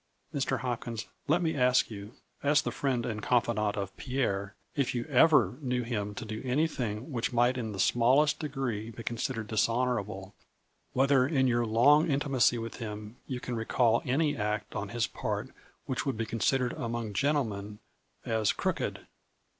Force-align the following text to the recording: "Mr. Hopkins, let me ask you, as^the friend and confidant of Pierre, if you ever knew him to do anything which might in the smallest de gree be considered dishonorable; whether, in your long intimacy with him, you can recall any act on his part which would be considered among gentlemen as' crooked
"Mr. 0.33 0.61
Hopkins, 0.61 1.05
let 1.27 1.43
me 1.43 1.55
ask 1.55 1.91
you, 1.91 2.13
as^the 2.43 2.73
friend 2.73 3.05
and 3.05 3.21
confidant 3.21 3.77
of 3.77 3.95
Pierre, 3.97 4.55
if 4.75 4.95
you 4.95 5.05
ever 5.05 5.59
knew 5.61 5.83
him 5.83 6.15
to 6.15 6.25
do 6.25 6.41
anything 6.43 7.11
which 7.11 7.31
might 7.31 7.55
in 7.55 7.71
the 7.71 7.79
smallest 7.79 8.39
de 8.39 8.49
gree 8.49 8.89
be 8.89 9.03
considered 9.03 9.45
dishonorable; 9.45 10.33
whether, 10.93 11.27
in 11.27 11.47
your 11.47 11.67
long 11.67 12.09
intimacy 12.09 12.57
with 12.57 12.77
him, 12.77 13.17
you 13.27 13.39
can 13.39 13.55
recall 13.55 14.01
any 14.03 14.35
act 14.35 14.75
on 14.75 14.89
his 14.89 15.05
part 15.05 15.51
which 15.85 16.03
would 16.03 16.17
be 16.17 16.25
considered 16.25 16.73
among 16.73 17.13
gentlemen 17.13 17.77
as' 18.25 18.51
crooked 18.53 19.05